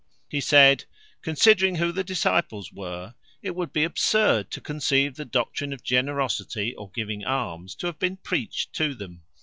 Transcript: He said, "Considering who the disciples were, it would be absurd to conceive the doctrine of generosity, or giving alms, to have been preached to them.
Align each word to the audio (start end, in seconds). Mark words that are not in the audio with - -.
He 0.27 0.41
said, 0.41 0.85
"Considering 1.21 1.75
who 1.75 1.91
the 1.91 2.03
disciples 2.03 2.73
were, 2.73 3.13
it 3.43 3.55
would 3.55 3.71
be 3.71 3.83
absurd 3.83 4.49
to 4.49 4.59
conceive 4.59 5.13
the 5.13 5.25
doctrine 5.25 5.73
of 5.73 5.83
generosity, 5.83 6.73
or 6.73 6.89
giving 6.89 7.23
alms, 7.23 7.75
to 7.75 7.85
have 7.85 7.99
been 7.99 8.17
preached 8.17 8.73
to 8.77 8.95
them. 8.95 9.21